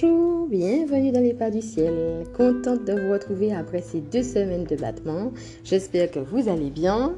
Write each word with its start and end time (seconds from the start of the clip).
Bonjour, 0.00 0.46
bienvenue 0.48 1.12
dans 1.12 1.20
les 1.20 1.34
pas 1.34 1.50
du 1.50 1.62
ciel. 1.62 2.24
Contente 2.36 2.84
de 2.84 2.92
vous 2.92 3.12
retrouver 3.12 3.52
après 3.52 3.80
ces 3.80 4.00
deux 4.00 4.22
semaines 4.22 4.64
de 4.64 4.76
battement. 4.76 5.32
J'espère 5.64 6.10
que 6.10 6.18
vous 6.18 6.48
allez 6.48 6.70
bien. 6.70 7.14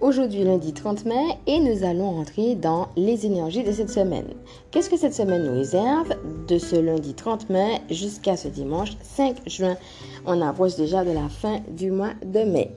Aujourd'hui 0.00 0.42
lundi 0.42 0.72
30 0.72 1.04
mai 1.04 1.24
et 1.46 1.60
nous 1.60 1.84
allons 1.84 2.10
rentrer 2.12 2.54
dans 2.54 2.88
les 2.96 3.26
énergies 3.26 3.64
de 3.64 3.72
cette 3.72 3.90
semaine. 3.90 4.28
Qu'est-ce 4.70 4.90
que 4.90 4.96
cette 4.96 5.14
semaine 5.14 5.44
nous 5.44 5.58
réserve 5.58 6.14
de 6.48 6.58
ce 6.58 6.76
lundi 6.76 7.14
30 7.14 7.50
mai 7.50 7.80
jusqu'à 7.90 8.36
ce 8.36 8.48
dimanche 8.48 8.96
5 9.02 9.48
juin? 9.48 9.76
On 10.24 10.40
approche 10.40 10.76
déjà 10.76 11.04
de 11.04 11.12
la 11.12 11.28
fin 11.28 11.60
du 11.76 11.90
mois 11.90 12.14
de 12.24 12.40
mai. 12.40 12.70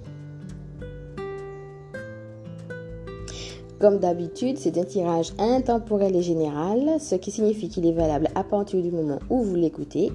Comme 3.80 4.00
d'habitude, 4.00 4.58
c'est 4.58 4.78
un 4.78 4.84
tirage 4.84 5.32
intemporel 5.40 6.14
et 6.14 6.22
général, 6.22 7.00
ce 7.00 7.16
qui 7.16 7.32
signifie 7.32 7.70
qu'il 7.70 7.86
est 7.86 7.94
valable 7.94 8.28
à 8.36 8.44
partir 8.44 8.82
du 8.82 8.92
moment 8.92 9.20
où 9.30 9.42
vous 9.42 9.56
l'écoutez 9.56 10.12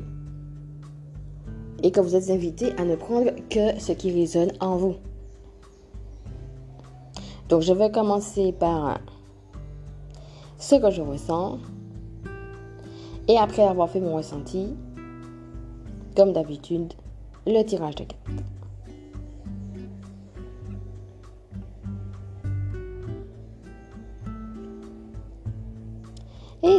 et 1.83 1.91
que 1.91 2.01
vous 2.01 2.15
êtes 2.15 2.29
invité 2.29 2.75
à 2.77 2.85
ne 2.85 2.95
prendre 2.95 3.31
que 3.49 3.81
ce 3.81 3.93
qui 3.93 4.13
résonne 4.13 4.53
en 4.61 4.77
vous. 4.77 4.97
Donc 7.49 7.63
je 7.63 7.73
vais 7.73 7.91
commencer 7.91 8.53
par 8.53 9.01
ce 10.59 10.75
que 10.77 10.91
je 10.91 11.01
ressens 11.01 11.59
et 13.29 13.39
après 13.39 13.63
avoir 13.63 13.89
fait 13.89 14.01
mon 14.01 14.17
ressenti, 14.17 14.75
comme 16.15 16.35
d'habitude, 16.35 16.93
le 17.47 17.63
tirage 17.63 17.97
de 17.97 18.05
cartes. 18.05 18.54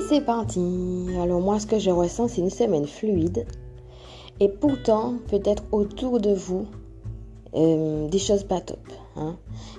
C'est 0.07 0.21
parti. 0.21 0.61
Alors 1.21 1.41
moi, 1.41 1.59
ce 1.59 1.65
que 1.65 1.79
je 1.79 1.89
ressens, 1.89 2.29
c'est 2.29 2.41
une 2.41 2.49
semaine 2.49 2.85
fluide. 2.85 3.45
Et 4.39 4.49
pourtant, 4.49 5.15
peut-être 5.29 5.63
autour 5.71 6.19
de 6.19 6.33
vous, 6.33 6.65
euh, 7.55 8.07
des 8.09 8.19
choses 8.19 8.43
pas 8.43 8.59
top, 8.59 8.79
hein, 9.15 9.37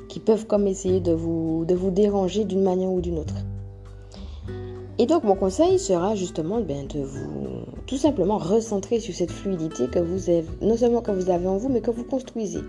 qui 0.08 0.18
peuvent 0.18 0.46
comme 0.46 0.66
essayer 0.66 1.00
de 1.00 1.12
vous, 1.12 1.64
déranger 1.66 2.44
d'une 2.44 2.62
manière 2.62 2.90
ou 2.90 3.00
d'une 3.00 3.18
autre. 3.18 3.34
Et 4.98 5.04
donc 5.04 5.24
mon 5.24 5.34
conseil 5.34 5.78
sera 5.78 6.14
justement 6.14 6.60
ben, 6.60 6.86
de 6.86 7.00
vous 7.00 7.66
tout 7.86 7.98
simplement 7.98 8.38
recentrer 8.38 8.98
sur 8.98 9.14
cette 9.14 9.30
fluidité 9.30 9.88
que 9.88 9.98
vous 9.98 10.30
avez, 10.30 10.46
non 10.62 10.78
seulement 10.78 11.02
que 11.02 11.10
vous 11.10 11.28
avez 11.28 11.46
en 11.46 11.58
vous, 11.58 11.68
mais 11.68 11.82
que 11.82 11.90
vous 11.90 12.04
construisez. 12.04 12.62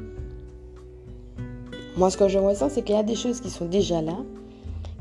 Moi, 1.95 2.11
ce 2.11 2.17
que 2.17 2.27
je 2.27 2.37
ressens, 2.37 2.69
c'est 2.69 2.81
qu'il 2.83 2.95
y 2.95 2.99
a 2.99 3.03
des 3.03 3.15
choses 3.15 3.39
qui 3.39 3.49
sont 3.49 3.65
déjà 3.65 4.01
là, 4.01 4.17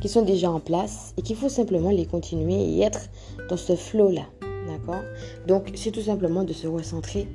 qui 0.01 0.09
sont 0.09 0.23
déjà 0.23 0.51
en 0.51 0.61
place 0.61 1.15
et 1.17 1.23
qu'il 1.23 1.37
faut 1.37 1.49
simplement 1.49 1.91
les 1.91 2.07
continuer 2.07 2.55
et 2.55 2.83
être 2.83 3.09
dans 3.49 3.57
ce 3.57 3.75
flow-là. 3.75 4.27
D'accord? 4.67 5.03
Donc, 5.47 5.73
c'est 5.75 5.91
tout 5.91 6.03
simplement 6.03 6.45
de 6.45 6.53
se 6.53 6.67
recentrer. 6.67 7.29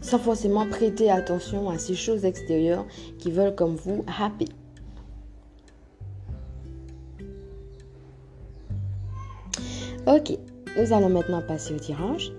Sans 0.00 0.18
forcément 0.18 0.66
prêter 0.66 1.10
attention 1.10 1.68
à 1.68 1.78
ces 1.78 1.94
choses 1.94 2.24
extérieures 2.24 2.86
qui 3.18 3.30
veulent 3.30 3.54
comme 3.54 3.74
vous 3.76 4.04
happy. 4.18 4.48
Ok, 10.06 10.38
nous 10.78 10.92
allons 10.94 11.10
maintenant 11.10 11.42
passer 11.42 11.74
au 11.74 11.78
tirage. 11.78 12.32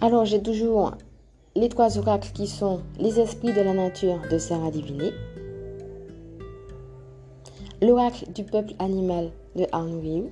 Alors 0.00 0.24
j'ai 0.24 0.40
toujours 0.40 0.92
les 1.56 1.68
trois 1.68 1.98
oracles 1.98 2.30
qui 2.32 2.46
sont 2.46 2.82
les 3.00 3.18
esprits 3.18 3.52
de 3.52 3.60
la 3.60 3.74
nature 3.74 4.20
de 4.30 4.38
Sarah 4.38 4.70
Diviné, 4.70 5.10
l'oracle 7.82 8.30
du 8.32 8.44
peuple 8.44 8.74
animal 8.78 9.32
de 9.56 9.66
Arnoux 9.72 10.30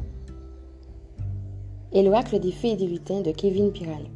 et 1.92 2.02
l'oracle 2.04 2.38
des 2.38 2.52
fées 2.52 2.72
et 2.72 2.76
des 2.76 2.86
lutins 2.86 3.22
de 3.22 3.32
Kevin 3.32 3.72
Piral. 3.72 4.06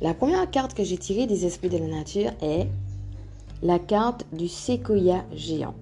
La 0.00 0.14
première 0.14 0.50
carte 0.50 0.74
que 0.74 0.82
j'ai 0.82 0.98
tirée 0.98 1.28
des 1.28 1.46
esprits 1.46 1.68
de 1.68 1.78
la 1.78 1.86
nature 1.86 2.32
est 2.42 2.66
la 3.62 3.78
carte 3.78 4.26
du 4.32 4.48
séquoia 4.48 5.24
géant. 5.32 5.74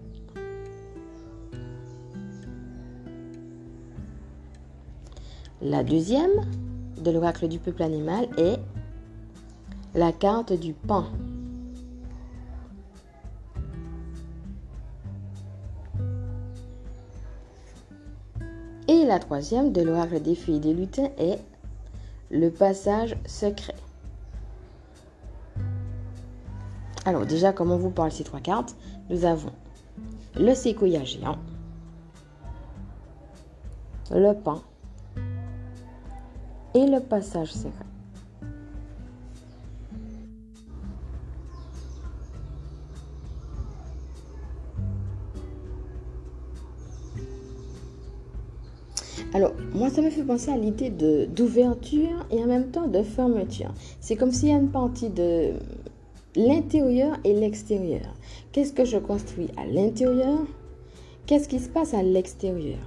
La 5.64 5.82
deuxième 5.82 6.42
de 7.02 7.10
l'oracle 7.10 7.48
du 7.48 7.58
peuple 7.58 7.84
animal 7.84 8.28
est 8.36 8.60
la 9.94 10.12
carte 10.12 10.52
du 10.52 10.74
pan. 10.74 11.06
Et 18.88 19.06
la 19.06 19.18
troisième 19.18 19.72
de 19.72 19.80
l'oracle 19.80 20.20
des 20.20 20.34
filles 20.34 20.56
et 20.56 20.60
des 20.60 20.74
lutins 20.74 21.08
est 21.16 21.38
le 22.30 22.50
passage 22.50 23.16
secret. 23.24 23.74
Alors 27.06 27.24
déjà, 27.24 27.54
comment 27.54 27.78
vous 27.78 27.90
parle 27.90 28.12
ces 28.12 28.24
trois 28.24 28.40
cartes? 28.40 28.76
Nous 29.08 29.24
avons 29.24 29.52
le 30.36 30.54
séquoia 30.54 31.04
géant, 31.04 31.38
le 34.10 34.34
pan 34.34 34.60
et 36.74 36.86
le 36.86 37.00
passage 37.00 37.52
secret. 37.52 37.86
Alors, 49.34 49.52
moi, 49.74 49.90
ça 49.90 50.00
me 50.00 50.10
fait 50.10 50.22
penser 50.22 50.52
à 50.52 50.56
l'idée 50.56 50.90
d'ouverture 51.26 52.24
et 52.30 52.40
en 52.40 52.46
même 52.46 52.70
temps 52.70 52.86
de 52.86 53.02
fermeture. 53.02 53.74
C'est 54.00 54.14
comme 54.14 54.30
s'il 54.30 54.50
y 54.50 54.52
a 54.52 54.56
une 54.56 54.68
partie 54.68 55.10
de 55.10 55.54
l'intérieur 56.36 57.16
et 57.24 57.34
l'extérieur. 57.34 58.14
Qu'est-ce 58.52 58.72
que 58.72 58.84
je 58.84 58.96
construis 58.96 59.48
à 59.56 59.66
l'intérieur? 59.66 60.38
Qu'est-ce 61.26 61.48
qui 61.48 61.58
se 61.58 61.68
passe 61.68 61.94
à 61.94 62.02
l'extérieur? 62.04 62.78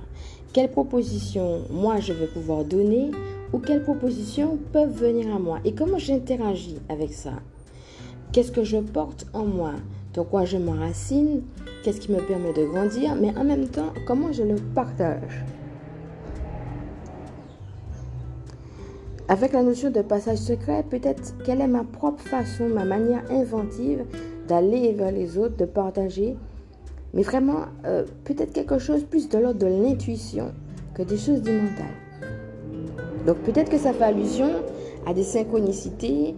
Quelles 0.53 0.71
propositions 0.71 1.63
moi 1.69 1.99
je 1.99 2.13
vais 2.13 2.27
pouvoir 2.27 2.63
donner 2.63 3.11
ou 3.53 3.59
quelles 3.59 3.83
propositions 3.83 4.57
peuvent 4.71 4.93
venir 4.93 5.33
à 5.35 5.39
moi 5.39 5.59
et 5.65 5.73
comment 5.73 5.97
j'interagis 5.97 6.79
avec 6.89 7.13
ça. 7.13 7.33
Qu'est-ce 8.31 8.51
que 8.51 8.63
je 8.63 8.77
porte 8.77 9.25
en 9.33 9.45
moi? 9.45 9.73
Dans 10.13 10.23
quoi 10.23 10.45
je 10.45 10.57
m'enracine? 10.57 11.43
Qu'est-ce 11.83 11.99
qui 12.01 12.11
me 12.11 12.19
permet 12.19 12.53
de 12.53 12.65
grandir? 12.65 13.15
Mais 13.15 13.35
en 13.37 13.43
même 13.43 13.67
temps, 13.67 13.93
comment 14.05 14.31
je 14.31 14.43
le 14.43 14.55
partage? 14.55 15.45
Avec 19.29 19.51
la 19.51 19.61
notion 19.61 19.91
de 19.91 20.01
passage 20.01 20.37
secret, 20.37 20.85
peut-être 20.89 21.35
quelle 21.43 21.61
est 21.61 21.67
ma 21.67 21.83
propre 21.83 22.23
façon, 22.23 22.67
ma 22.69 22.85
manière 22.85 23.23
inventive 23.29 24.05
d'aller 24.47 24.93
vers 24.93 25.11
les 25.11 25.37
autres, 25.37 25.57
de 25.57 25.65
partager, 25.65 26.37
mais 27.13 27.23
vraiment 27.23 27.65
euh, 27.85 28.05
peut-être 28.23 28.53
quelque 28.53 28.79
chose 28.79 29.03
plus 29.03 29.27
de 29.27 29.37
l'ordre 29.37 29.59
de 29.59 29.67
l'intuition 29.67 30.53
que 30.93 31.03
des 31.03 31.17
choses 31.17 31.41
du 31.41 31.51
mental. 31.51 32.06
Donc 33.27 33.37
peut-être 33.39 33.69
que 33.69 33.77
ça 33.77 33.91
fait 33.91 34.05
allusion 34.05 34.49
à 35.05 35.13
des 35.13 35.23
synchronicités 35.23 36.33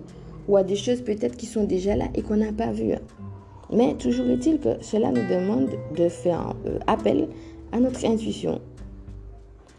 ou 0.48 0.58
à 0.58 0.64
des 0.64 0.76
choses 0.76 1.02
peut-être 1.02 1.38
qui 1.38 1.46
sont 1.46 1.64
déjà 1.64 1.96
là 1.96 2.06
et 2.16 2.24
qu'on 2.24 2.38
n'a 2.38 2.52
pas 2.52 2.72
vues. 2.72 2.96
Mais 3.72 3.94
toujours 3.94 4.28
est-il 4.28 4.60
que 4.60 4.82
cela 4.82 5.10
nous 5.10 5.28
demande 5.30 5.70
de 5.96 6.10
faire 6.10 6.56
euh, 6.66 6.80
appel 6.88 7.30
à 7.72 7.80
notre 7.80 8.04
intuition, 8.04 8.60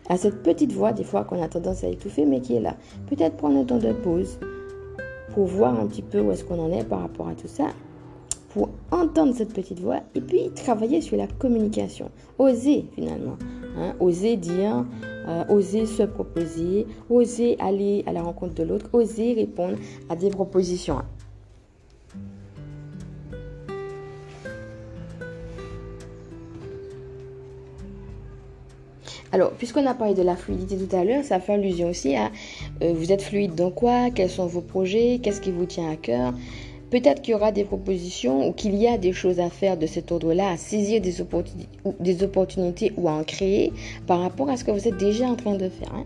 à 0.09 0.17
cette 0.17 0.45
petite 0.45 0.73
voix 0.73 0.93
des 0.93 1.03
fois 1.03 1.25
qu'on 1.25 1.43
a 1.43 1.49
tendance 1.49 1.83
à 1.83 1.89
étouffer 1.89 2.25
mais 2.25 2.41
qui 2.41 2.55
est 2.55 2.61
là. 2.61 2.77
Peut-être 3.09 3.37
prendre 3.37 3.59
un 3.59 3.65
temps 3.65 3.79
de 3.79 3.93
pause 3.93 4.39
pour 5.35 5.47
voir 5.47 5.79
un 5.79 5.87
petit 5.87 6.03
peu 6.03 6.21
où 6.21 6.31
est-ce 6.31 6.45
qu'on 6.45 6.61
en 6.61 6.71
est 6.71 6.85
par 6.85 7.01
rapport 7.01 7.27
à 7.27 7.35
tout 7.35 7.49
ça, 7.49 7.67
pour 8.51 8.69
entendre 8.91 9.35
cette 9.35 9.53
petite 9.53 9.81
voix 9.81 10.01
et 10.15 10.21
puis 10.21 10.51
travailler 10.55 11.01
sur 11.01 11.17
la 11.17 11.27
communication. 11.27 12.11
Oser 12.39 12.85
finalement. 12.95 13.37
Hein, 13.77 13.95
oser 14.01 14.37
dire, 14.37 14.85
euh, 15.29 15.45
oser 15.49 15.87
se 15.87 16.03
proposer, 16.03 16.87
oser 17.09 17.57
aller 17.61 18.03
à 18.07 18.13
la 18.13 18.23
rencontre 18.23 18.55
de 18.55 18.65
l'autre, 18.65 18.87
oser 18.93 19.35
répondre 19.35 19.77
à 20.09 20.17
des 20.17 20.29
propositions. 20.29 21.03
Alors, 29.33 29.53
puisqu'on 29.53 29.87
a 29.87 29.95
parlé 29.95 30.15
de 30.15 30.23
la 30.23 30.35
fluidité 30.35 30.77
tout 30.77 30.97
à 30.97 31.05
l'heure, 31.05 31.23
ça 31.23 31.39
fait 31.39 31.53
allusion 31.53 31.91
aussi 31.91 32.17
à 32.17 32.33
euh, 32.83 32.93
vous 32.93 33.13
êtes 33.13 33.23
fluide 33.23 33.55
dans 33.55 33.71
quoi? 33.71 34.11
Quels 34.11 34.29
sont 34.29 34.47
vos 34.47 34.61
projets? 34.61 35.21
Qu'est-ce 35.23 35.41
qui 35.41 35.53
vous 35.53 35.67
tient 35.67 35.89
à 35.89 35.95
cœur? 35.95 36.35
Peut-être 36.91 37.23
qu'il 37.23 37.33
y 37.33 37.35
aura 37.35 37.53
des 37.53 37.65
propositions 37.65 38.49
ou 38.49 38.53
qu'il 38.53 38.75
y 38.75 38.89
a 38.89 38.99
des 38.99 39.13
choses 39.13 39.39
à 39.39 39.49
faire 39.49 39.77
de 39.77 39.87
cet 39.87 40.11
ordre-là, 40.11 40.51
à 40.51 40.57
saisir 40.57 41.01
des, 41.01 41.21
opportunités, 41.21 42.93
ou 42.97 43.09
à 43.09 43.13
en 43.13 43.23
créer 43.23 43.73
par 44.09 44.21
rapport 44.21 44.49
à 44.51 44.57
ce 44.57 44.65
que 44.65 44.73
vous 44.73 44.89
êtes 44.89 44.97
déjà 44.97 45.27
en 45.27 45.37
train 45.37 45.55
de 45.55 45.69
faire. 45.69 45.95
Hein. 45.95 46.05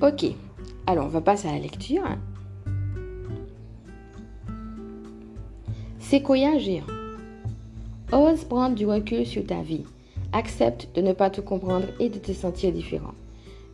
Ok, 0.00 0.26
alors 0.86 1.06
on 1.06 1.08
va 1.08 1.20
passer 1.20 1.48
à 1.48 1.52
la 1.52 1.58
lecture. 1.58 2.04
Géant. 6.08 6.84
Ose 8.12 8.44
prendre 8.44 8.76
du 8.76 8.86
recul 8.86 9.26
sur 9.26 9.44
ta 9.44 9.62
vie. 9.62 9.84
Accepte 10.32 10.88
de 10.94 11.00
ne 11.00 11.12
pas 11.12 11.30
tout 11.30 11.42
comprendre 11.42 11.86
et 11.98 12.08
de 12.08 12.18
te 12.18 12.32
sentir 12.32 12.72
différent. 12.72 13.14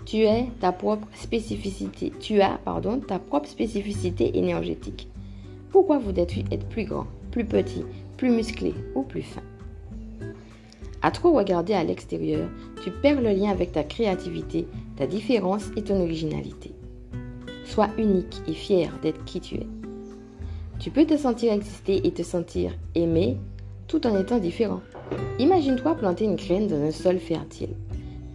Tu 0.05 0.27
as, 0.27 0.49
pardon, 2.65 3.01
ta 3.01 3.19
propre 3.19 3.49
spécificité 3.49 4.39
énergétique. 4.39 5.09
Pourquoi 5.71 5.99
voudrais-tu 5.99 6.41
être 6.51 6.67
plus 6.67 6.85
grand, 6.85 7.07
plus 7.31 7.45
petit, 7.45 7.85
plus 8.17 8.31
musclé 8.31 8.75
ou 8.95 9.03
plus 9.03 9.23
fin? 9.23 9.43
À 11.01 11.11
trop 11.11 11.33
regarder 11.33 11.75
à 11.75 11.83
l'extérieur, 11.83 12.49
tu 12.85 12.91
perds 12.91 13.21
le 13.21 13.33
lien 13.33 13.51
avec 13.51 13.73
ta 13.73 13.83
créativité, 13.83 14.69
ta 14.97 15.07
différence 15.07 15.71
et 15.77 15.83
ton 15.83 16.01
originalité. 16.01 16.73
Sois 17.65 17.89
unique 17.99 18.41
et 18.47 18.53
fier 18.53 18.93
d'être 19.03 19.25
qui 19.25 19.41
tu 19.41 19.57
es. 19.57 19.67
Tu 20.79 20.91
peux 20.91 21.07
te 21.07 21.17
sentir 21.17 21.53
exister 21.53 22.07
et 22.07 22.13
te 22.13 22.23
sentir 22.23 22.73
aimé 22.95 23.37
tout 23.89 24.07
en 24.07 24.19
étant 24.19 24.39
différent. 24.39 24.81
Imagine-toi 25.39 25.95
planter 25.95 26.25
une 26.25 26.37
graine 26.37 26.67
dans 26.67 26.81
un 26.83 26.91
sol 26.91 27.19
fertile. 27.19 27.75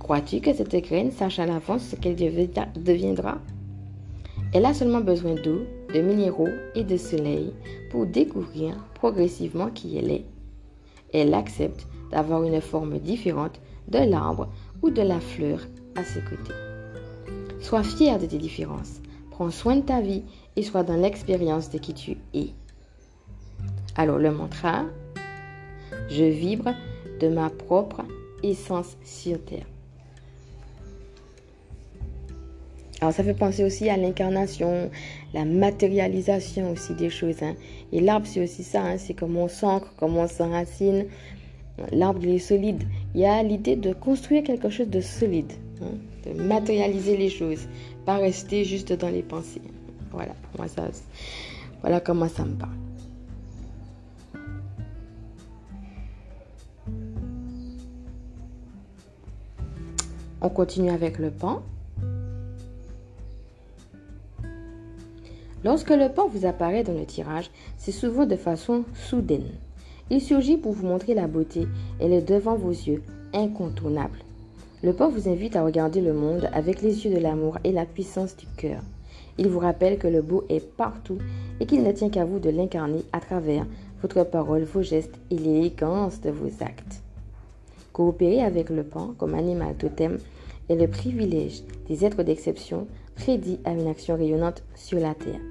Crois-tu 0.07 0.39
que 0.39 0.54
cette 0.54 0.74
graine 0.74 1.12
sache 1.12 1.38
à 1.38 1.45
l'avance 1.45 1.89
ce 1.89 1.98
qu'elle 1.98 2.15
deviendra? 2.15 3.39
Elle 4.54 4.65
a 4.65 4.74
seulement 4.74 5.01
besoin 5.01 5.36
d'eau, 5.36 5.65
de 5.94 6.00
minéraux 6.00 6.48
et 6.75 6.86
de 6.86 6.95
soleil 6.95 7.51
pour 7.89 8.06
découvrir 8.06 8.77
progressivement 8.94 9.69
qui 9.69 9.98
elle 9.98 10.12
est. 10.12 10.24
Elle 11.12 11.33
accepte 11.33 11.88
d'avoir 12.09 12.42
une 12.45 12.62
forme 12.62 13.00
différente 13.00 13.59
de 13.89 13.98
l'arbre 13.98 14.48
ou 14.81 14.92
de 14.92 15.01
la 15.01 15.19
fleur 15.19 15.59
à 15.98 16.06
ses 16.06 16.21
côtés. 16.21 16.56
Sois 17.59 17.83
fier 17.83 18.18
de 18.18 18.27
tes 18.27 18.38
différences. 18.38 19.01
Prends 19.31 19.51
soin 19.51 19.75
de 19.75 19.81
ta 19.81 20.00
vie 20.00 20.24
et 20.56 20.63
sois 20.63 20.83
dans 20.83 20.95
l'expérience 20.95 21.69
de 21.69 21.80
qui 21.80 21.94
tu 21.94 22.15
es. 22.33 22.51
Alors 23.98 24.19
le 24.19 24.31
mantra, 24.31 24.86
je 26.07 26.24
vibre 26.24 26.71
de 27.19 27.27
ma 27.27 27.50
propre 27.50 28.06
essence 28.42 28.95
sur 29.04 29.44
Terre. 29.44 29.68
Alors 33.00 33.14
ça 33.14 33.24
fait 33.24 33.36
penser 33.36 33.64
aussi 33.64 33.90
à 33.90 33.98
l'incarnation, 33.98 34.90
la 35.34 35.46
matérialisation 35.46 36.72
aussi 36.72 36.94
des 36.96 37.12
choses. 37.12 37.44
Hein. 37.44 37.56
Et 37.92 38.02
l'arbre 38.02 38.26
c'est 38.26 38.44
aussi 38.44 38.64
ça, 38.64 38.82
hein. 38.82 38.98
c'est 38.98 39.14
comme 39.14 39.38
on 39.38 39.48
s'ancre, 39.48 39.94
comme 39.98 40.18
on 40.18 40.28
s'enracine. 40.28 41.06
L'arbre 41.92 42.22
il 42.24 42.36
est 42.36 42.40
solide. 42.40 42.84
Il 43.14 43.22
y 43.22 43.26
a 43.26 43.44
l'idée 43.44 43.76
de 43.76 43.94
construire 43.94 44.44
quelque 44.44 44.70
chose 44.70 44.90
de 44.90 45.02
solide, 45.02 45.54
hein. 45.82 45.92
de 46.26 46.42
matérialiser 46.42 47.18
les 47.18 47.30
choses, 47.30 47.68
pas 48.06 48.18
rester 48.18 48.64
juste 48.64 48.92
dans 48.94 49.10
les 49.10 49.22
pensées. 49.22 49.62
Voilà, 50.12 50.34
moi 50.58 50.68
ça, 50.68 50.88
voilà 51.82 52.00
comment 52.00 52.28
ça 52.28 52.46
me 52.46 52.56
parle. 52.56 52.72
On 60.42 60.50
continue 60.50 60.90
avec 60.90 61.20
le 61.20 61.30
pan. 61.30 61.62
Lorsque 65.63 65.89
le 65.89 66.09
pan 66.09 66.27
vous 66.27 66.45
apparaît 66.45 66.83
dans 66.83 66.94
le 66.94 67.06
tirage, 67.06 67.50
c'est 67.77 67.92
souvent 67.92 68.25
de 68.25 68.36
façon 68.36 68.83
soudaine. 68.94 69.50
Il 70.09 70.21
surgit 70.21 70.57
pour 70.57 70.74
vous 70.74 70.86
montrer 70.86 71.13
la 71.13 71.27
beauté, 71.27 71.68
elle 72.00 72.13
est 72.13 72.21
devant 72.21 72.56
vos 72.56 72.71
yeux, 72.71 73.01
incontournable. 73.33 74.19
Le 74.83 74.94
pan 74.94 75.09
vous 75.09 75.27
invite 75.27 75.56
à 75.56 75.63
regarder 75.63 76.01
le 76.01 76.13
monde 76.13 76.50
avec 76.54 76.81
les 76.81 77.04
yeux 77.04 77.13
de 77.13 77.19
l'amour 77.19 77.57
et 77.63 77.71
la 77.71 77.86
puissance 77.86 78.38
du 78.38 78.45
cœur. 78.57 78.81
Il 79.39 79.48
vous 79.50 79.59
rappelle 79.59 79.98
que 79.98 80.07
le 80.07 80.21
beau 80.21 80.44
est 80.50 80.65
partout 80.65 81.18
et 81.59 81.65
qu'il 81.65 81.83
ne 81.83 81.92
tient 81.92 82.09
qu'à 82.09 82.25
vous 82.25 82.39
de 82.39 82.50
l'incarner 82.50 83.04
à 83.12 83.19
travers 83.19 83.65
votre 84.01 84.24
parole, 84.24 84.63
vos 84.63 84.83
gestes 84.83 85.18
et 85.31 85.38
l'élégance 85.38 86.21
de 86.21 86.30
vos 86.30 86.63
actes. 86.63 87.01
Coopérer 87.92 88.44
avec 88.44 88.69
le 88.69 88.83
pan 88.83 89.13
comme 89.18 89.33
animal 89.33 89.75
totem 89.75 90.19
est 90.69 90.75
le 90.75 90.88
privilège 90.88 91.64
des 91.88 92.06
êtres 92.06 92.24
d'exception 92.24 92.88
prédits 93.16 93.60
à 93.66 93.72
une 93.72 93.88
action 93.88 94.16
rayonnante 94.16 94.64
sur 94.75 95.00
la 95.00 95.16
Terre. 95.16 95.42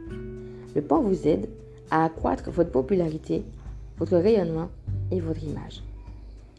Le 0.75 0.83
pan 0.83 1.01
vous 1.01 1.27
aide 1.27 1.49
à 1.91 2.05
accroître 2.05 2.51
votre 2.51 2.71
popularité, 2.71 3.43
votre 3.99 4.17
rayonnement 4.17 4.69
et 5.11 5.21
votre 5.21 5.43
image. 5.43 5.83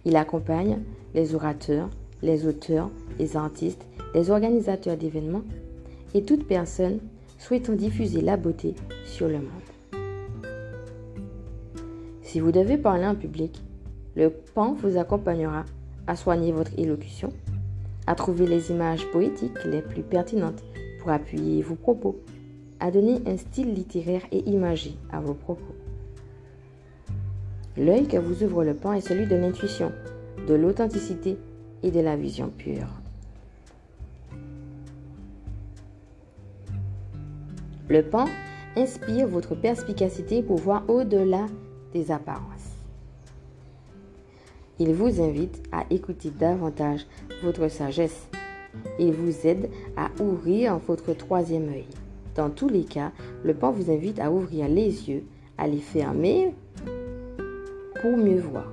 Il 0.06 0.16
accompagne 0.16 0.80
les 1.14 1.36
orateurs, 1.36 1.90
les 2.22 2.48
auteurs, 2.48 2.90
les 3.20 3.38
artistes, 3.38 3.86
les 4.14 4.32
organisateurs 4.32 4.98
d'événements 4.98 5.44
et 6.14 6.24
toute 6.24 6.48
personne 6.48 7.00
souhaitant 7.38 7.74
diffuser 7.74 8.22
la 8.22 8.38
beauté 8.38 8.74
sur 9.06 9.28
le 9.28 9.40
monde. 9.40 9.68
Si 12.24 12.40
vous 12.40 12.52
devez 12.52 12.78
parler 12.78 13.06
en 13.06 13.16
public, 13.16 13.62
le 14.16 14.30
pan 14.30 14.74
vous 14.74 14.98
accompagnera 14.98 15.64
à 16.08 16.16
soigner 16.16 16.52
votre 16.52 16.72
élocution, 16.78 17.30
à 18.08 18.16
trouver 18.16 18.48
les 18.48 18.72
images 18.72 19.06
poétiques 19.12 19.64
les 19.66 19.82
plus 19.82 20.02
pertinentes 20.02 20.64
pour 21.00 21.12
appuyer 21.12 21.62
vos 21.62 21.76
propos, 21.76 22.20
à 22.80 22.90
donner 22.90 23.20
un 23.28 23.38
style 23.38 23.74
littéraire 23.74 24.24
et 24.32 24.50
imagé 24.50 24.96
à 25.12 25.20
vos 25.20 25.34
propos. 25.34 25.76
L'œil 27.78 28.08
que 28.08 28.18
vous 28.18 28.44
ouvre 28.44 28.64
le 28.64 28.74
pan 28.74 28.94
est 28.94 29.02
celui 29.02 29.28
de 29.28 29.36
l'intuition, 29.36 29.92
de 30.48 30.56
l'authenticité 30.56 31.38
et 31.84 31.92
de 31.92 32.00
la 32.00 32.16
vision 32.16 32.50
pure. 32.50 32.90
Le 37.90 38.02
pan 38.04 38.26
inspire 38.76 39.28
votre 39.28 39.56
perspicacité 39.56 40.42
pour 40.44 40.58
voir 40.58 40.84
au-delà 40.90 41.46
des 41.94 42.12
apparences. 42.12 42.67
Il 44.80 44.94
vous 44.94 45.22
invite 45.22 45.64
à 45.72 45.86
écouter 45.90 46.30
davantage 46.30 47.08
votre 47.44 47.68
sagesse. 47.68 48.28
Il 49.00 49.14
vous 49.14 49.48
aide 49.48 49.70
à 49.96 50.10
ouvrir 50.22 50.78
votre 50.78 51.14
troisième 51.14 51.70
œil. 51.70 51.88
Dans 52.36 52.52
tous 52.52 52.70
les 52.70 52.84
cas, 52.84 53.12
le 53.44 53.56
pan 53.56 53.72
vous 53.72 53.92
invite 53.92 54.20
à 54.20 54.32
ouvrir 54.32 54.68
les 54.68 55.10
yeux, 55.10 55.24
à 55.58 55.68
les 55.68 55.80
fermer 55.80 56.54
pour 58.02 58.16
mieux 58.16 58.40
voir. 58.40 58.72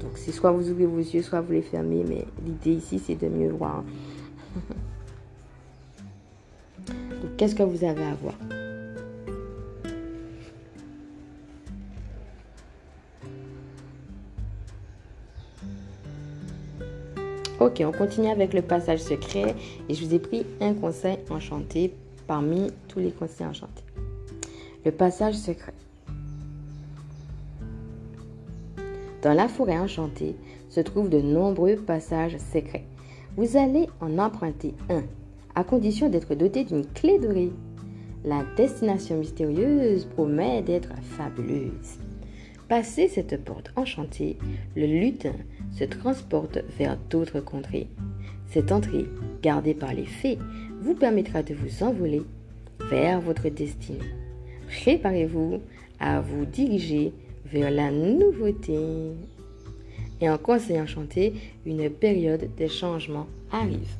Donc 0.00 0.12
c'est 0.14 0.32
soit 0.32 0.52
vous 0.52 0.70
ouvrez 0.70 0.86
vos 0.86 0.98
yeux, 0.98 1.22
soit 1.22 1.42
vous 1.42 1.52
les 1.52 1.62
fermez, 1.62 2.04
mais 2.08 2.24
l'idée 2.46 2.72
ici 2.72 2.98
c'est 2.98 3.16
de 3.16 3.28
mieux 3.28 3.50
voir. 3.50 3.84
Qu'est-ce 7.36 7.54
que 7.54 7.62
vous 7.62 7.84
avez 7.84 8.04
à 8.04 8.14
voir? 8.14 8.34
Ok, 17.60 17.82
on 17.84 17.90
continue 17.90 18.28
avec 18.28 18.54
le 18.54 18.62
passage 18.62 19.00
secret 19.00 19.52
et 19.88 19.94
je 19.94 20.04
vous 20.04 20.14
ai 20.14 20.20
pris 20.20 20.46
un 20.60 20.74
conseil 20.74 21.18
enchanté 21.28 21.92
parmi 22.28 22.70
tous 22.86 23.00
les 23.00 23.10
conseils 23.10 23.48
enchantés. 23.48 23.82
Le 24.84 24.92
passage 24.92 25.34
secret. 25.34 25.74
Dans 29.22 29.32
la 29.32 29.48
forêt 29.48 29.76
enchantée 29.76 30.36
se 30.68 30.78
trouvent 30.78 31.08
de 31.08 31.20
nombreux 31.20 31.74
passages 31.74 32.36
secrets. 32.52 32.84
Vous 33.36 33.56
allez 33.56 33.88
en 34.00 34.18
emprunter 34.18 34.74
un 34.88 35.02
à 35.56 35.64
condition 35.64 36.08
d'être 36.08 36.36
doté 36.36 36.62
d'une 36.62 36.86
clé 36.86 37.18
dorée. 37.18 37.50
La 38.24 38.44
destination 38.56 39.16
mystérieuse 39.16 40.04
promet 40.04 40.62
d'être 40.62 40.94
fabuleuse. 41.02 41.98
Passé 42.68 43.08
cette 43.08 43.42
porte 43.44 43.72
enchantée, 43.76 44.36
le 44.76 44.84
lutin 44.86 45.32
se 45.72 45.84
transporte 45.84 46.58
vers 46.78 46.98
d'autres 47.08 47.40
contrées. 47.40 47.86
Cette 48.50 48.72
entrée, 48.72 49.06
gardée 49.42 49.72
par 49.72 49.94
les 49.94 50.04
fées, 50.04 50.38
vous 50.82 50.94
permettra 50.94 51.42
de 51.42 51.54
vous 51.54 51.82
envoler 51.82 52.22
vers 52.90 53.22
votre 53.22 53.48
destinée. 53.48 53.98
Préparez-vous 54.82 55.60
à 55.98 56.20
vous 56.20 56.44
diriger 56.44 57.12
vers 57.46 57.70
la 57.70 57.90
nouveauté. 57.90 58.78
Et 60.20 60.28
en 60.28 60.36
conseil 60.36 60.78
enchanté, 60.78 61.32
une 61.64 61.88
période 61.88 62.50
de 62.54 62.66
changement 62.66 63.26
arrive. 63.50 63.94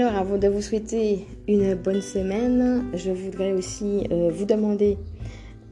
Alors, 0.00 0.14
avant 0.14 0.38
de 0.38 0.46
vous 0.46 0.62
souhaiter 0.62 1.26
une 1.48 1.74
bonne 1.74 2.02
semaine, 2.02 2.84
je 2.94 3.10
voudrais 3.10 3.50
aussi 3.50 4.06
euh, 4.12 4.30
vous 4.32 4.44
demander 4.44 4.96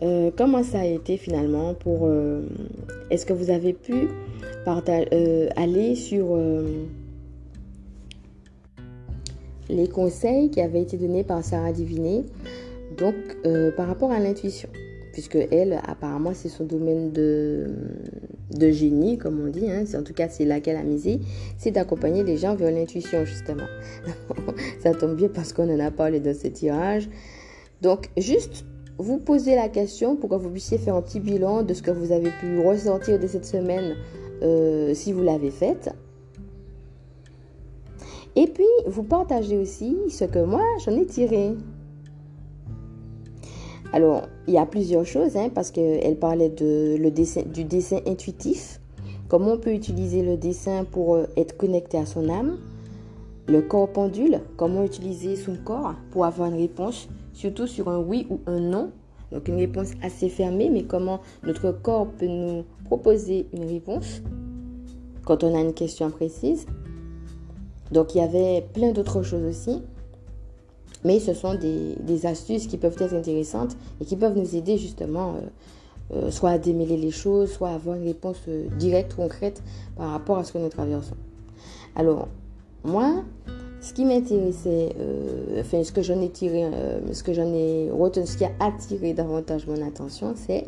euh, 0.03 0.33
comment 0.37 0.65
ça 0.65 0.81
a 0.81 0.85
été 0.85 1.17
finalement 1.17 1.75
pour... 1.75 2.07
Euh, 2.07 2.43
est-ce 3.09 3.25
que 3.25 3.33
vous 3.33 3.51
avez 3.51 3.73
pu 3.73 4.09
aller 4.67 5.95
sur 5.95 6.37
les 9.69 9.89
conseils 9.89 10.51
qui 10.51 10.61
avaient 10.61 10.83
été 10.83 10.97
donnés 10.97 11.23
par 11.23 11.45
Sarah 11.45 11.71
Diviné, 11.71 12.25
donc 12.99 13.15
par 13.77 13.87
rapport 13.87 14.11
à 14.11 14.19
l'intuition? 14.19 14.69
Puisque 15.17 15.39
elle, 15.51 15.81
apparemment, 15.89 16.33
c'est 16.35 16.51
son 16.51 16.65
domaine 16.65 17.11
de, 17.11 17.71
génie, 18.71 19.17
comme 19.17 19.41
on 19.41 19.49
dit, 19.49 19.71
hein. 19.71 19.85
en 19.95 20.03
tout 20.03 20.13
cas, 20.13 20.29
c'est 20.29 20.45
là 20.45 20.61
qu'elle 20.61 20.77
a 20.77 20.83
misé, 20.83 21.21
c'est 21.57 21.71
d'accompagner 21.71 22.23
les 22.23 22.37
gens 22.37 22.55
vers 22.55 22.71
l'intuition, 22.71 23.25
justement. 23.25 23.65
Ça 24.83 24.93
tombe 24.93 25.17
bien 25.17 25.31
parce 25.31 25.55
qu'on 25.55 25.75
en 25.75 25.81
a 25.81 25.91
parlé 25.91 26.21
dans 26.21 26.35
ce 26.35 26.49
tirage. 26.49 27.09
Donc, 27.81 28.11
juste 28.19 28.67
vous 28.99 29.17
posez 29.17 29.55
la 29.55 29.71
question 29.71 30.17
pour 30.17 30.29
que 30.29 30.35
vous 30.35 30.51
puissiez 30.51 30.77
faire 30.77 30.97
un 30.97 31.01
petit 31.01 31.21
bilan 31.21 31.63
de 31.63 31.73
ce 31.73 31.81
que 31.81 31.91
vous 31.91 32.13
avez 32.13 32.31
pu 32.39 32.61
ressentir 32.61 33.19
de 33.19 33.27
cette 33.27 33.47
semaine 33.47 33.95
euh, 34.43 34.93
si 34.93 35.15
vous 35.15 35.23
l'avez 35.23 35.51
faite. 35.51 35.95
Et 38.35 38.49
puis, 38.49 38.67
vous 38.87 39.03
partagez 39.03 39.57
aussi 39.57 39.97
ce 40.11 40.27
que 40.27 40.41
moi, 40.41 40.61
j'en 40.85 40.93
ai 40.93 41.07
tiré. 41.07 41.55
Alors, 43.95 44.25
il 44.47 44.55
y 44.55 44.59
a 44.59 44.67
plusieurs 44.67 45.05
choses, 45.05 45.37
hein, 45.37 45.51
parce 45.55 45.71
qu'elle 45.71 46.17
parlait 46.17 46.51
de, 46.51 46.97
le 46.99 47.11
dessin, 47.11 47.43
du 47.43 47.65
dessin 47.65 48.01
intuitif. 48.07 48.81
Comment 49.29 49.53
on 49.53 49.59
peut 49.59 49.73
utiliser 49.73 50.23
le 50.23 50.37
dessin 50.37 50.85
pour 50.85 51.17
euh, 51.17 51.27
être 51.37 51.57
connecté 51.57 51.99
à 51.99 52.07
son 52.07 52.29
âme? 52.29 52.59
Le 53.49 53.63
corps 53.63 53.89
pendule, 53.89 54.41
comment 54.57 54.85
utiliser 54.85 55.37
son 55.37 55.57
corps 55.65 55.95
pour 56.11 56.25
avoir 56.25 56.49
une 56.49 56.61
réponse, 56.61 57.09
surtout 57.33 57.67
sur 57.67 57.89
un 57.89 57.99
oui 57.99 58.27
ou 58.31 58.41
un 58.47 58.61
non? 58.61 58.91
Donc 59.33 59.49
une 59.49 59.57
réponse 59.57 59.91
assez 60.03 60.29
fermée, 60.29 60.71
mais 60.71 60.85
comment 60.85 61.21
notre 61.43 61.73
corps 61.73 62.07
peut 62.07 62.27
nous 62.27 62.65
proposer 62.85 63.47
une 63.53 63.65
réponse 63.65 64.23
quand 65.25 65.43
on 65.43 65.55
a 65.57 65.61
une 65.61 65.75
question 65.75 66.11
précise? 66.11 66.67
Donc 67.91 68.15
il 68.15 68.19
y 68.19 68.21
avait 68.21 68.65
plein 68.73 68.93
d'autres 68.93 69.23
choses 69.23 69.45
aussi. 69.45 69.83
Mais 71.07 71.21
ce 71.21 71.35
sont 71.35 71.55
des, 71.55 72.27
astuces 72.27 72.67
qui 72.67 72.79
peuvent 72.79 72.97
être 72.99 73.15
intéressantes 73.15 73.77
et 74.01 74.05
qui 74.05 74.17
peuvent 74.17 74.37
nous 74.37 74.57
aider 74.57 74.77
justement 74.77 75.35
euh, 75.35 76.17
euh, 76.17 76.31
soit 76.33 76.51
à 76.51 76.59
démêler 76.59 76.97
les 76.97 77.13
choses, 77.13 77.53
soit 77.53 77.69
à 77.69 77.75
avoir 77.75 77.95
une 77.95 78.03
réponse 78.03 78.39
euh, 78.49 78.67
directe, 78.77 79.15
concrète 79.15 79.63
par 79.97 80.11
rapport 80.11 80.39
à 80.39 80.43
ce 80.43 80.53
que 80.53 80.59
nous 80.59 80.69
traversons. 80.69 81.15
Alors, 81.95 82.27
moi, 82.83 83.23
ce 83.81 83.93
qui 83.93 84.05
m'intéressait, 84.05 84.97
enfin, 85.61 85.85
ce 85.85 85.93
que 85.93 86.03
j'en 86.03 86.21
ai 86.21 86.29
tiré, 86.29 86.69
ce 87.13 87.23
que 87.23 87.33
j'en 87.33 87.55
ai 87.55 87.89
retenu, 87.89 88.27
ce 88.27 88.37
qui 88.37 88.45
a 88.45 88.51
attiré 88.59 89.15
davantage 89.15 89.67
mon 89.69 89.87
attention, 89.87 90.35
c'est 90.35 90.65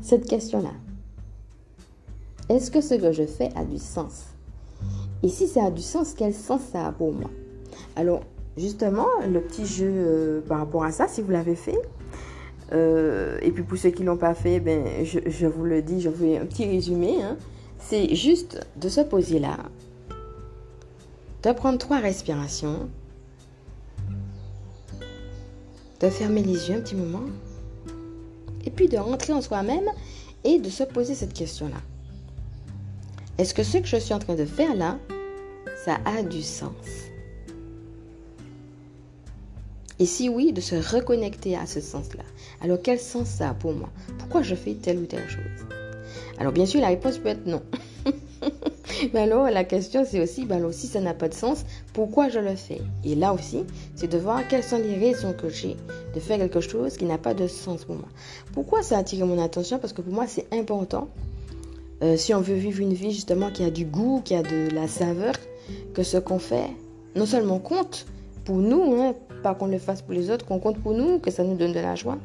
cette 0.00 0.26
question-là. 0.26 0.72
Est-ce 2.48 2.70
que 2.70 2.80
ce 2.80 2.94
que 2.94 3.10
je 3.10 3.24
fais 3.24 3.50
a 3.56 3.64
du 3.64 3.78
sens? 3.78 4.26
Et 5.24 5.28
si 5.28 5.48
ça 5.48 5.64
a 5.64 5.70
du 5.72 5.82
sens, 5.82 6.14
quel 6.16 6.32
sens 6.32 6.60
ça 6.72 6.86
a 6.86 6.92
pour 6.92 7.12
moi? 7.12 7.30
Alors, 7.96 8.22
justement, 8.56 9.06
le 9.30 9.40
petit 9.40 9.66
jeu 9.66 9.90
euh, 9.90 10.40
par 10.40 10.58
rapport 10.58 10.84
à 10.84 10.92
ça, 10.92 11.08
si 11.08 11.22
vous 11.22 11.30
l'avez 11.30 11.54
fait, 11.54 11.80
euh, 12.72 13.38
et 13.40 13.50
puis 13.50 13.62
pour 13.62 13.78
ceux 13.78 13.90
qui 13.90 14.02
ne 14.02 14.08
l'ont 14.08 14.16
pas 14.16 14.34
fait, 14.34 14.60
ben, 14.60 15.04
je, 15.04 15.46
vous 15.46 15.64
le 15.64 15.82
dis, 15.82 16.00
je 16.00 16.08
vous 16.08 16.24
fais 16.24 16.38
un 16.38 16.46
petit 16.46 16.66
résumé. 16.66 17.22
Hein. 17.22 17.36
C'est 17.78 18.14
juste 18.14 18.66
de 18.76 18.88
se 18.88 19.00
poser 19.00 19.38
là, 19.38 19.56
de 21.42 21.52
prendre 21.52 21.78
trois 21.78 21.98
respirations, 21.98 22.88
de 26.00 26.08
fermer 26.08 26.42
les 26.42 26.68
yeux 26.68 26.76
un 26.76 26.80
petit 26.80 26.96
moment, 26.96 27.24
et 28.64 28.70
puis 28.70 28.88
de 28.88 28.98
rentrer 28.98 29.32
en 29.32 29.40
soi-même 29.40 29.88
et 30.44 30.58
de 30.58 30.68
se 30.68 30.84
poser 30.84 31.14
cette 31.14 31.32
question-là. 31.32 31.80
Est-ce 33.38 33.54
que 33.54 33.62
ce 33.62 33.78
que 33.78 33.86
je 33.86 33.96
suis 33.96 34.12
en 34.12 34.18
train 34.18 34.34
de 34.34 34.44
faire 34.44 34.74
là, 34.74 34.98
ça 35.84 35.98
a 36.04 36.22
du 36.22 36.42
sens? 36.42 37.07
Et 39.98 40.06
si 40.06 40.28
oui, 40.28 40.52
de 40.52 40.60
se 40.60 40.76
reconnecter 40.76 41.56
à 41.56 41.66
ce 41.66 41.80
sens-là. 41.80 42.22
Alors 42.60 42.78
quel 42.82 43.00
sens 43.00 43.26
ça 43.28 43.50
a 43.50 43.54
pour 43.54 43.72
moi? 43.72 43.90
Pourquoi 44.18 44.42
je 44.42 44.54
fais 44.54 44.74
telle 44.74 44.98
ou 44.98 45.06
telle 45.06 45.28
chose? 45.28 45.66
Alors 46.38 46.52
bien 46.52 46.66
sûr, 46.66 46.80
la 46.80 46.88
réponse 46.88 47.18
peut 47.18 47.28
être 47.28 47.46
non. 47.46 47.62
Mais 49.12 49.20
alors 49.20 49.50
la 49.50 49.64
question 49.64 50.04
c'est 50.08 50.20
aussi, 50.20 50.44
ben 50.44 50.70
si 50.72 50.86
ça 50.86 51.00
n'a 51.00 51.14
pas 51.14 51.28
de 51.28 51.34
sens, 51.34 51.64
pourquoi 51.92 52.28
je 52.28 52.38
le 52.38 52.54
fais? 52.54 52.80
Et 53.04 53.14
là 53.16 53.32
aussi, 53.32 53.64
c'est 53.96 54.08
de 54.08 54.18
voir 54.18 54.46
quelles 54.48 54.62
sont 54.62 54.78
les 54.78 54.94
raisons 54.94 55.32
que 55.32 55.48
j'ai 55.48 55.76
de 56.14 56.20
faire 56.20 56.38
quelque 56.38 56.60
chose 56.60 56.96
qui 56.96 57.04
n'a 57.04 57.18
pas 57.18 57.34
de 57.34 57.46
sens 57.46 57.84
pour 57.84 57.96
moi. 57.96 58.08
Pourquoi 58.52 58.82
ça 58.82 58.96
a 58.96 59.00
attiré 59.00 59.24
mon 59.24 59.42
attention? 59.42 59.78
Parce 59.78 59.92
que 59.92 60.00
pour 60.00 60.12
moi 60.12 60.26
c'est 60.26 60.46
important 60.52 61.08
euh, 62.02 62.16
si 62.16 62.32
on 62.32 62.40
veut 62.40 62.54
vivre 62.54 62.80
une 62.80 62.92
vie 62.92 63.10
justement 63.10 63.50
qui 63.50 63.64
a 63.64 63.70
du 63.70 63.84
goût, 63.84 64.22
qui 64.24 64.34
a 64.34 64.42
de 64.42 64.72
la 64.72 64.86
saveur, 64.86 65.34
que 65.94 66.02
ce 66.02 66.16
qu'on 66.16 66.38
fait, 66.38 66.70
non 67.16 67.26
seulement 67.26 67.58
compte 67.58 68.06
pour 68.44 68.56
nous, 68.56 68.94
hein, 68.94 69.14
pas 69.42 69.54
qu'on 69.54 69.66
le 69.66 69.78
fasse 69.78 70.02
pour 70.02 70.14
les 70.14 70.30
autres, 70.30 70.44
qu'on 70.44 70.58
compte 70.58 70.78
pour 70.78 70.94
nous, 70.94 71.18
que 71.18 71.30
ça 71.30 71.44
nous 71.44 71.56
donne 71.56 71.72
de 71.72 71.80
la 71.80 71.94
joie, 71.94 72.18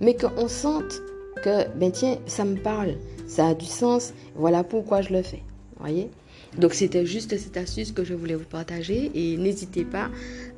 mais 0.00 0.14
qu'on 0.14 0.48
sente 0.48 1.00
que, 1.42 1.68
ben 1.76 1.90
tiens, 1.92 2.18
ça 2.26 2.44
me 2.44 2.56
parle, 2.56 2.96
ça 3.26 3.48
a 3.48 3.54
du 3.54 3.66
sens, 3.66 4.12
voilà 4.34 4.64
pourquoi 4.64 5.02
je 5.02 5.12
le 5.12 5.22
fais. 5.22 5.42
Voyez 5.78 6.10
Donc 6.58 6.74
c'était 6.74 7.06
juste 7.06 7.36
cette 7.38 7.56
astuce 7.56 7.92
que 7.92 8.04
je 8.04 8.14
voulais 8.14 8.34
vous 8.34 8.44
partager 8.44 9.10
et 9.14 9.36
n'hésitez 9.36 9.84
pas, 9.84 10.08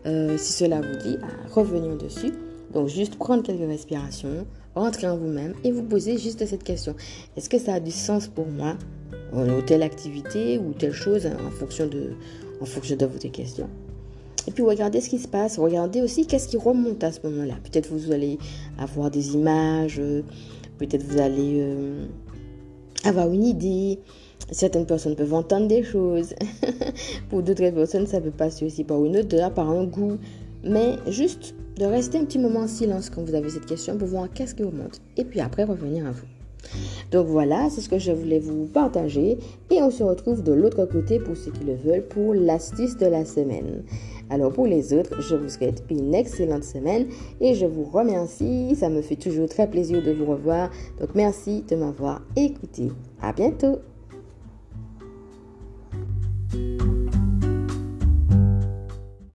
euh, 0.06 0.36
si 0.38 0.52
cela 0.52 0.80
vous 0.80 0.96
dit, 1.02 1.16
à 1.22 1.52
revenir 1.52 1.96
dessus. 1.96 2.32
Donc 2.72 2.88
juste 2.88 3.16
prendre 3.16 3.42
quelques 3.42 3.66
respirations, 3.66 4.46
rentrer 4.74 5.08
en 5.08 5.16
vous-même 5.16 5.54
et 5.64 5.72
vous 5.72 5.82
poser 5.82 6.16
juste 6.18 6.46
cette 6.46 6.62
question. 6.62 6.94
Est-ce 7.36 7.48
que 7.48 7.58
ça 7.58 7.74
a 7.74 7.80
du 7.80 7.90
sens 7.90 8.28
pour 8.28 8.46
moi 8.46 8.76
ou 9.32 9.60
telle 9.62 9.82
activité 9.82 10.58
ou 10.58 10.72
telle 10.72 10.92
chose 10.92 11.26
en 11.26 11.50
fonction 11.50 11.86
de, 11.86 12.12
en 12.60 12.64
fonction 12.64 12.96
de 12.96 13.06
votre 13.06 13.28
question 13.28 13.68
et 14.46 14.50
puis 14.50 14.62
regardez 14.62 15.00
ce 15.00 15.10
qui 15.10 15.18
se 15.18 15.28
passe, 15.28 15.58
regardez 15.58 16.00
aussi 16.02 16.26
qu'est-ce 16.26 16.48
qui 16.48 16.56
remonte 16.56 17.04
à 17.04 17.12
ce 17.12 17.20
moment-là. 17.24 17.54
Peut-être 17.62 17.90
vous 17.92 18.12
allez 18.12 18.38
avoir 18.78 19.10
des 19.10 19.34
images, 19.34 20.00
peut-être 20.78 21.04
vous 21.04 21.20
allez 21.20 21.60
euh, 21.60 22.06
avoir 23.04 23.30
une 23.30 23.44
idée. 23.44 23.98
Certaines 24.50 24.86
personnes 24.86 25.14
peuvent 25.14 25.34
entendre 25.34 25.68
des 25.68 25.82
choses. 25.82 26.34
Pour 27.28 27.42
d'autres 27.42 27.70
personnes, 27.70 28.06
ça 28.06 28.20
peut 28.20 28.30
passer 28.30 28.64
aussi 28.64 28.84
par 28.84 29.04
une 29.04 29.18
odeur, 29.18 29.52
par 29.52 29.70
un 29.70 29.84
goût. 29.84 30.16
Mais 30.64 30.96
juste 31.06 31.54
de 31.78 31.84
rester 31.84 32.18
un 32.18 32.24
petit 32.24 32.38
moment 32.38 32.60
en 32.60 32.66
silence 32.66 33.10
quand 33.10 33.22
vous 33.22 33.34
avez 33.34 33.48
cette 33.48 33.66
question 33.66 33.96
pour 33.96 34.08
voir 34.08 34.28
qu'est-ce 34.32 34.54
qui 34.54 34.64
remonte. 34.64 35.00
Et 35.16 35.24
puis 35.24 35.40
après, 35.40 35.64
revenir 35.64 36.06
à 36.06 36.10
vous. 36.10 36.26
Donc 37.10 37.26
voilà, 37.26 37.68
c'est 37.70 37.80
ce 37.80 37.88
que 37.88 37.98
je 37.98 38.12
voulais 38.12 38.38
vous 38.38 38.66
partager. 38.66 39.38
Et 39.70 39.82
on 39.82 39.90
se 39.90 40.02
retrouve 40.02 40.42
de 40.42 40.52
l'autre 40.52 40.84
côté 40.86 41.18
pour 41.18 41.36
ceux 41.36 41.52
qui 41.52 41.64
le 41.64 41.74
veulent 41.74 42.06
pour 42.06 42.34
l'astuce 42.34 42.96
de 42.96 43.06
la 43.06 43.24
semaine. 43.24 43.82
Alors 44.30 44.52
pour 44.52 44.66
les 44.66 44.94
autres, 44.94 45.20
je 45.20 45.34
vous 45.34 45.48
souhaite 45.48 45.84
une 45.90 46.14
excellente 46.14 46.64
semaine 46.64 47.08
et 47.40 47.54
je 47.54 47.66
vous 47.66 47.84
remercie. 47.84 48.76
Ça 48.76 48.88
me 48.88 49.02
fait 49.02 49.16
toujours 49.16 49.48
très 49.48 49.68
plaisir 49.68 50.02
de 50.02 50.12
vous 50.12 50.26
revoir. 50.26 50.70
Donc 51.00 51.10
merci 51.14 51.62
de 51.68 51.76
m'avoir 51.76 52.22
écouté. 52.36 52.90
À 53.20 53.32
bientôt. 53.32 53.80